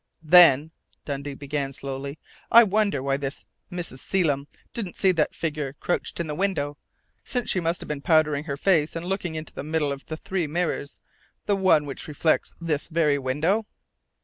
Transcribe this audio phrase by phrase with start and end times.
[0.23, 0.71] "Then,"
[1.05, 2.17] Dundee began slowly,
[2.51, 3.99] "I wonder why Mrs.
[3.99, 6.75] Selim didn't see that figure crouched in the window,
[7.23, 10.17] since she must have been powdering her face and looking into the middle of the
[10.17, 10.99] three mirrors
[11.45, 13.67] the one which reflects this very window?"